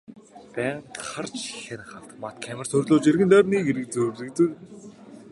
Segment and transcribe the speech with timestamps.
[0.53, 4.97] Байнга харж хянах автомат камер суурилуулж эргэн тойрныг зүлэгжүүлэн тохижуулжээ.